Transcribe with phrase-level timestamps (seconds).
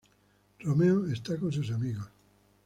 [0.61, 2.09] Romeo está con sus amigos.